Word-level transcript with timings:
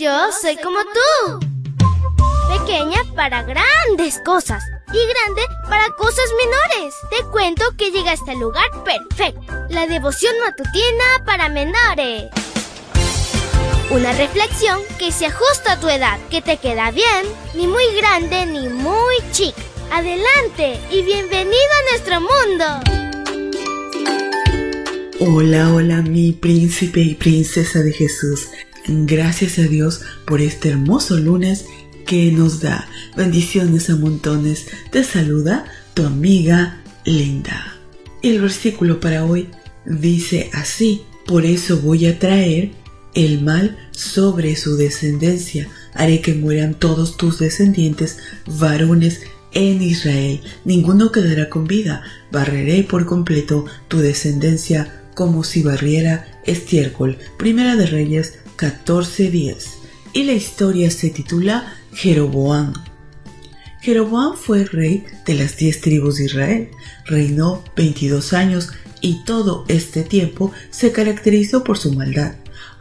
Yo 0.00 0.12
soy 0.30 0.56
como 0.58 0.78
tú. 0.84 1.40
Pequeña 2.56 2.98
para 3.16 3.42
grandes 3.42 4.20
cosas 4.24 4.62
y 4.92 4.98
grande 5.08 5.42
para 5.68 5.88
cosas 5.98 6.24
menores. 6.38 6.94
Te 7.10 7.24
cuento 7.32 7.64
que 7.76 7.90
llegaste 7.90 8.30
al 8.30 8.38
lugar 8.38 8.70
perfecto. 8.84 9.52
La 9.70 9.88
devoción 9.88 10.32
matutina 10.38 11.24
para 11.26 11.48
menores. 11.48 12.30
Una 13.90 14.12
reflexión 14.12 14.78
que 15.00 15.10
se 15.10 15.26
ajusta 15.26 15.72
a 15.72 15.80
tu 15.80 15.88
edad, 15.88 16.20
que 16.30 16.42
te 16.42 16.58
queda 16.58 16.92
bien, 16.92 17.26
ni 17.54 17.66
muy 17.66 17.82
grande 17.96 18.46
ni 18.46 18.68
muy 18.68 19.16
chica. 19.32 19.60
Adelante 19.90 20.78
y 20.92 21.02
bienvenido 21.02 21.72
a 21.76 21.90
nuestro 21.90 22.20
mundo. 22.20 22.64
Hola, 25.18 25.74
hola 25.74 26.02
mi 26.02 26.30
príncipe 26.30 27.00
y 27.00 27.16
princesa 27.16 27.80
de 27.80 27.92
Jesús. 27.92 28.48
Gracias 28.90 29.58
a 29.58 29.64
Dios 29.64 30.00
por 30.26 30.40
este 30.40 30.70
hermoso 30.70 31.18
lunes 31.18 31.66
que 32.06 32.32
nos 32.32 32.60
da. 32.60 32.88
Bendiciones 33.18 33.90
a 33.90 33.96
montones. 33.96 34.66
Te 34.90 35.04
saluda 35.04 35.66
tu 35.92 36.06
amiga 36.06 36.82
Linda. 37.04 37.76
El 38.22 38.40
versículo 38.40 38.98
para 38.98 39.26
hoy 39.26 39.50
dice 39.84 40.48
así, 40.54 41.02
por 41.26 41.44
eso 41.44 41.80
voy 41.82 42.06
a 42.06 42.18
traer 42.18 42.70
el 43.14 43.42
mal 43.42 43.76
sobre 43.90 44.56
su 44.56 44.76
descendencia. 44.76 45.68
Haré 45.92 46.22
que 46.22 46.32
mueran 46.32 46.72
todos 46.72 47.18
tus 47.18 47.38
descendientes, 47.38 48.16
varones 48.46 49.20
en 49.52 49.82
Israel. 49.82 50.40
Ninguno 50.64 51.12
quedará 51.12 51.50
con 51.50 51.66
vida. 51.66 52.02
Barreré 52.32 52.84
por 52.84 53.04
completo 53.04 53.66
tu 53.88 53.98
descendencia 53.98 55.02
como 55.14 55.44
si 55.44 55.62
barriera 55.62 56.40
estiércol. 56.46 57.18
Primera 57.36 57.76
de 57.76 57.84
Reyes 57.84 58.38
14:10. 58.58 59.78
Y 60.12 60.24
la 60.24 60.32
historia 60.32 60.90
se 60.90 61.08
titula 61.10 61.74
Jeroboam. 61.94 62.74
Jeroboam 63.80 64.36
fue 64.36 64.64
rey 64.64 65.04
de 65.24 65.34
las 65.34 65.56
diez 65.56 65.80
tribus 65.80 66.16
de 66.16 66.24
Israel. 66.24 66.68
Reinó 67.06 67.64
22 67.76 68.34
años 68.34 68.70
y 69.00 69.24
todo 69.24 69.64
este 69.68 70.02
tiempo 70.02 70.52
se 70.70 70.92
caracterizó 70.92 71.64
por 71.64 71.78
su 71.78 71.92
maldad 71.92 72.34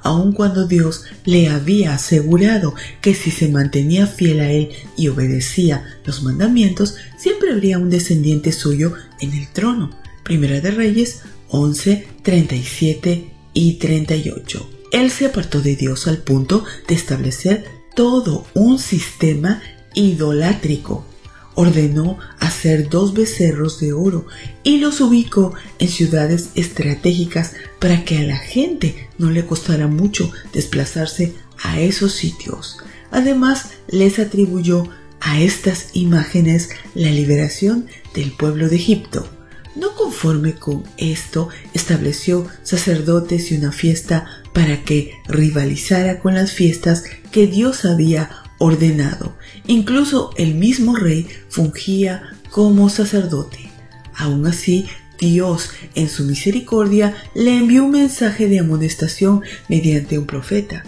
aun 0.08 0.32
cuando 0.32 0.68
Dios 0.68 1.04
le 1.26 1.50
había 1.50 1.94
asegurado 1.94 2.74
que 3.02 3.14
si 3.14 3.32
se 3.32 3.50
mantenía 3.50 4.08
fiel 4.08 4.40
a 4.40 4.52
Él 4.52 4.70
y 4.96 5.10
obedecía 5.10 5.84
los 6.06 6.24
mandamientos, 6.24 6.96
siempre 7.18 7.52
habría 7.52 7.78
un 7.78 7.90
descendiente 7.90 8.52
suyo 8.52 8.94
en 9.20 9.34
el 9.34 9.48
trono. 9.50 9.92
Primera 10.24 10.62
de 10.62 10.72
Reyes 10.72 11.22
11, 11.50 12.08
37 12.24 13.32
y 13.54 13.74
38. 13.74 14.77
Él 14.92 15.12
se 15.12 15.26
apartó 15.26 15.62
de 15.62 15.76
Dios 15.76 16.08
al 16.08 16.20
punto 16.20 16.64
de 16.88 16.96
establecer 16.96 17.66
todo 17.96 18.46
un 18.54 18.80
sistema 18.80 19.62
idolátrico 19.94 21.06
ordenó 21.58 22.20
hacer 22.40 22.88
dos 22.88 23.16
becerros 23.16 23.80
de 23.80 23.92
oro 23.92 24.28
y 24.62 24.78
los 24.78 25.02
ubicó 25.02 25.56
en 25.80 25.90
ciudades 25.90 26.50
estratégicas 26.54 27.54
para 27.80 28.06
que 28.06 28.20
a 28.20 28.22
la 28.22 28.38
gente 28.38 29.10
no 29.18 29.32
le 29.32 29.44
costara 29.44 29.88
mucho 29.88 30.32
desplazarse 30.54 31.34
a 31.64 31.80
esos 31.80 32.12
sitios. 32.12 32.78
Además, 33.10 33.72
les 33.88 34.20
atribuyó 34.20 34.88
a 35.20 35.42
estas 35.42 35.90
imágenes 35.94 36.70
la 36.94 37.10
liberación 37.10 37.88
del 38.14 38.34
pueblo 38.34 38.70
de 38.70 38.76
Egipto. 38.76 39.28
No 39.76 39.96
conforme 39.96 40.54
con 40.54 40.84
esto, 40.98 41.50
estableció 41.74 42.46
sacerdotes 42.62 43.52
y 43.52 43.58
una 43.58 43.72
fiesta 43.72 44.44
para 44.58 44.84
que 44.84 45.12
rivalizara 45.28 46.18
con 46.18 46.34
las 46.34 46.52
fiestas 46.52 47.04
que 47.32 47.46
Dios 47.46 47.86
había 47.86 48.42
ordenado. 48.58 49.38
Incluso 49.68 50.32
el 50.36 50.56
mismo 50.56 50.96
rey 50.96 51.28
fungía 51.48 52.24
como 52.50 52.90
sacerdote. 52.90 53.70
Aún 54.16 54.48
así, 54.48 54.88
Dios, 55.20 55.70
en 55.94 56.10
su 56.10 56.24
misericordia, 56.24 57.14
le 57.36 57.56
envió 57.56 57.86
un 57.86 57.92
mensaje 57.92 58.48
de 58.48 58.58
amonestación 58.58 59.44
mediante 59.70 60.18
un 60.18 60.26
profeta. 60.26 60.84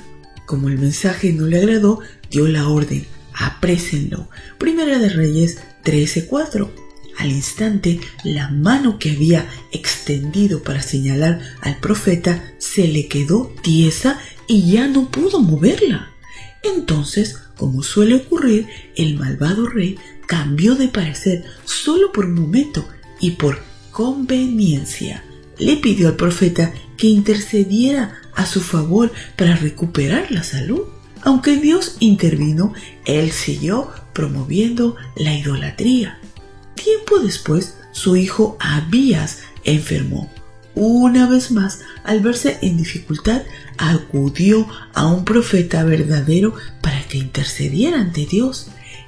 Como 0.47 0.67
el 0.67 0.79
mensaje 0.79 1.31
no 1.31 1.45
le 1.45 1.59
agradó, 1.59 1.99
dio 2.31 2.47
la 2.47 2.69
orden, 2.69 3.05
aprésenlo. 3.35 4.29
Primera 4.57 4.97
de 4.97 5.09
Reyes 5.09 5.59
13:4. 5.83 6.88
Al 7.19 7.31
instante, 7.31 7.99
la 8.23 8.49
mano 8.49 8.97
que 8.97 9.11
había 9.11 9.47
extendido 9.71 10.63
para 10.63 10.81
señalar 10.81 11.41
al 11.61 11.77
profeta 11.79 12.53
se 12.57 12.87
le 12.87 13.07
quedó 13.07 13.53
tiesa 13.61 14.19
y 14.47 14.71
ya 14.71 14.87
no 14.87 15.11
pudo 15.11 15.39
moverla. 15.41 16.11
Entonces 16.63 17.35
como 17.59 17.83
suele 17.83 18.15
ocurrir, 18.15 18.67
el 18.95 19.17
malvado 19.17 19.67
rey 19.67 19.97
cambió 20.27 20.75
de 20.75 20.87
parecer 20.87 21.43
solo 21.65 22.13
por 22.13 22.25
un 22.25 22.35
momento 22.35 22.87
y 23.19 23.31
por 23.31 23.59
conveniencia. 23.91 25.25
Le 25.57 25.75
pidió 25.75 26.07
al 26.07 26.15
profeta 26.15 26.73
que 26.95 27.07
intercediera 27.07 28.13
a 28.33 28.45
su 28.45 28.61
favor 28.61 29.11
para 29.35 29.57
recuperar 29.57 30.31
la 30.31 30.43
salud. 30.43 30.83
Aunque 31.21 31.57
Dios 31.57 31.97
intervino, 31.99 32.73
él 33.03 33.31
siguió 33.31 33.89
promoviendo 34.13 34.95
la 35.17 35.33
idolatría. 35.33 36.17
Tiempo 36.83 37.19
después, 37.19 37.75
su 37.91 38.15
hijo 38.15 38.57
Abías 38.59 39.39
enfermó 39.63 40.29
una 40.81 41.27
vez 41.27 41.51
más, 41.51 41.81
al 42.05 42.21
verse 42.21 42.57
en 42.61 42.77
dificultad, 42.77 43.41
acudió 43.77 44.65
a 44.93 45.07
un 45.07 45.25
profeta 45.25 45.83
verdadero 45.83 46.53
para 46.81 47.03
que 47.03 47.17
intercediera 47.17 47.99
ante 47.99 48.25
Dios. 48.25 48.67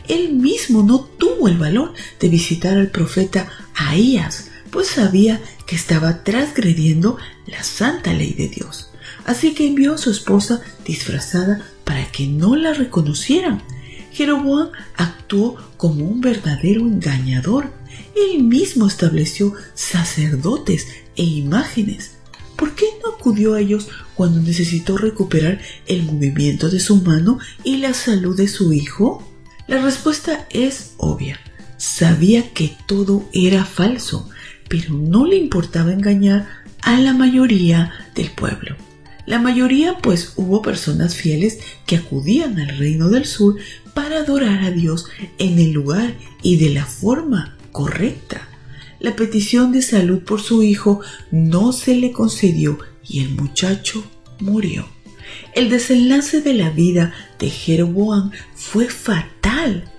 Él 0.10 0.34
mismo 0.34 0.84
no 0.84 1.00
tuvo 1.00 1.48
el 1.48 1.58
valor 1.58 1.94
de 2.20 2.28
visitar 2.28 2.78
al 2.78 2.90
profeta 2.90 3.50
Ahías, 3.74 4.50
pues 4.70 4.88
sabía 4.88 5.40
que 5.66 5.78
estaba 5.78 6.26
transgrediendo 6.26 7.18
la 7.46 7.64
santa 7.64 8.12
ley 8.12 8.34
de 8.34 8.50
Dios. 8.50 8.90
Así 9.24 9.54
que 9.54 9.66
envió 9.66 9.94
a 9.94 9.98
su 9.98 10.12
esposa 10.12 10.62
disfrazada 10.86 11.66
para 11.86 12.12
que 12.12 12.28
no 12.28 12.58
la 12.58 12.74
reconocieran. 12.74 13.64
Jeroboam 14.12 14.70
actuó 14.96 15.58
como 15.78 16.06
un 16.06 16.22
verdadero 16.22 16.82
engañador. 16.82 17.72
Él 18.16 18.44
mismo 18.44 18.88
estableció 18.88 19.54
sacerdotes 19.74 20.88
e 21.16 21.24
imágenes. 21.24 22.18
¿Por 22.56 22.76
qué 22.76 22.86
no 23.04 23.14
acudió 23.14 23.56
a 23.56 23.60
ellos 23.60 23.88
cuando 24.16 24.40
necesitó 24.40 24.98
recuperar 24.98 25.60
el 25.88 26.04
movimiento 26.04 26.70
de 26.70 26.80
su 26.80 26.98
mano 26.98 27.40
y 27.64 27.78
la 27.78 27.94
salud 27.94 28.38
de 28.38 28.48
su 28.48 28.74
hijo? 28.74 29.28
La 29.68 29.82
respuesta 29.82 30.48
es 30.52 30.94
obvia. 30.98 31.40
Sabía 31.78 32.54
que 32.54 32.76
todo 32.86 33.28
era 33.34 33.66
falso, 33.66 34.30
pero 34.70 34.94
no 34.94 35.26
le 35.26 35.38
importaba 35.38 35.92
engañar 35.92 36.48
a 36.82 37.00
la 37.00 37.14
mayoría 37.14 37.92
del 38.14 38.30
pueblo. 38.32 38.76
La 39.26 39.40
mayoría 39.40 39.98
pues 39.98 40.34
hubo 40.36 40.62
personas 40.62 41.16
fieles 41.16 41.60
que 41.86 41.98
acudían 41.98 42.60
al 42.60 42.78
reino 42.78 43.10
del 43.10 43.26
sur 43.26 43.58
para 43.94 44.20
adorar 44.20 44.64
a 44.64 44.72
Dios 44.72 45.06
en 45.38 45.60
el 45.60 45.72
lugar 45.72 46.16
y 46.42 46.58
de 46.58 46.70
la 46.70 46.86
forma 46.86 47.58
correcta 47.72 48.48
la 49.02 49.16
petición 49.16 49.72
de 49.72 49.82
salud 49.82 50.20
por 50.20 50.42
su 50.42 50.62
hijo 50.62 51.02
no 51.32 51.74
se 51.74 51.96
le 51.96 52.12
concedió 52.12 52.78
y 53.04 53.22
el 53.22 53.30
muchacho 53.30 54.04
murió. 54.40 54.88
El 55.56 55.72
desenlace 55.72 56.42
de 56.42 56.54
la 56.54 56.70
vida 56.70 57.12
de 57.40 57.50
Jeroboam 57.50 58.30
fue 58.54 58.88
fatal. 58.90 59.92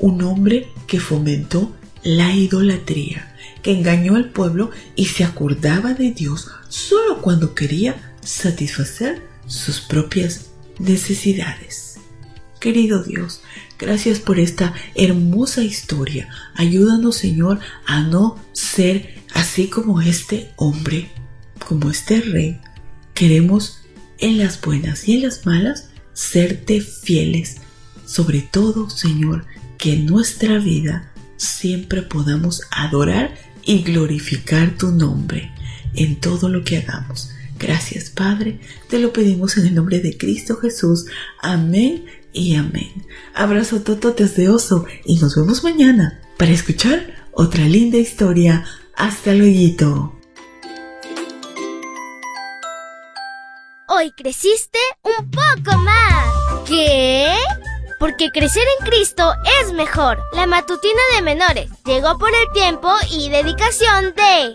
Un 0.00 0.22
hombre 0.22 0.66
que 0.88 0.98
fomentó 0.98 1.72
la 2.02 2.34
idolatría, 2.34 3.32
que 3.62 3.70
engañó 3.70 4.16
al 4.16 4.30
pueblo 4.30 4.72
y 4.96 5.04
se 5.04 5.22
acordaba 5.22 5.94
de 5.94 6.10
Dios 6.10 6.48
solo 6.68 7.20
cuando 7.22 7.54
quería 7.54 8.16
satisfacer 8.28 9.22
sus 9.46 9.80
propias 9.80 10.46
necesidades. 10.78 11.96
Querido 12.60 13.02
Dios, 13.02 13.40
Gracias 13.78 14.18
por 14.18 14.40
esta 14.40 14.74
hermosa 14.96 15.62
historia. 15.62 16.28
Ayúdanos, 16.54 17.14
Señor, 17.16 17.60
a 17.86 18.02
no 18.02 18.36
ser 18.52 19.22
así 19.34 19.68
como 19.68 20.00
este 20.00 20.50
hombre, 20.56 21.08
como 21.64 21.88
este 21.88 22.20
rey. 22.20 22.60
Queremos 23.14 23.78
en 24.18 24.38
las 24.38 24.60
buenas 24.60 25.06
y 25.06 25.14
en 25.14 25.22
las 25.22 25.46
malas 25.46 25.90
serte 26.12 26.80
fieles. 26.80 27.58
Sobre 28.04 28.40
todo, 28.40 28.90
Señor, 28.90 29.46
que 29.78 29.92
en 29.92 30.06
nuestra 30.06 30.58
vida 30.58 31.12
siempre 31.36 32.02
podamos 32.02 32.62
adorar 32.72 33.32
y 33.62 33.82
glorificar 33.84 34.76
tu 34.76 34.90
nombre 34.90 35.52
en 35.94 36.16
todo 36.16 36.48
lo 36.48 36.64
que 36.64 36.78
hagamos. 36.78 37.30
Gracias, 37.58 38.10
Padre. 38.10 38.60
Te 38.88 38.98
lo 38.98 39.12
pedimos 39.12 39.56
en 39.56 39.66
el 39.66 39.74
nombre 39.74 40.00
de 40.00 40.16
Cristo 40.16 40.56
Jesús. 40.56 41.06
Amén 41.40 42.06
y 42.32 42.54
amén. 42.54 43.06
Abrazo 43.34 43.80
tototes 43.82 44.36
de 44.36 44.48
oso 44.48 44.86
y 45.04 45.16
nos 45.16 45.34
vemos 45.34 45.64
mañana 45.64 46.20
para 46.36 46.52
escuchar 46.52 47.28
otra 47.32 47.64
linda 47.64 47.98
historia. 47.98 48.64
Hasta 48.96 49.34
luego. 49.34 50.18
Hoy 53.88 54.12
creciste 54.16 54.78
un 55.02 55.30
poco 55.30 55.78
más. 55.78 56.64
¿Qué? 56.66 57.34
porque 57.98 58.30
crecer 58.30 58.62
en 58.78 58.86
Cristo 58.86 59.32
es 59.60 59.72
mejor. 59.72 60.22
La 60.32 60.46
matutina 60.46 61.00
de 61.16 61.22
menores 61.22 61.70
llegó 61.84 62.16
por 62.18 62.30
el 62.30 62.52
tiempo 62.54 62.90
y 63.10 63.28
dedicación 63.28 64.14
de 64.14 64.54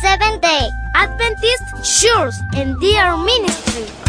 Seventh 0.00 0.42
Day 0.42 0.68
Adventist 0.98 1.86
Shores 1.86 2.42
and 2.56 2.74
their 2.80 3.16
Ministry. 3.16 4.07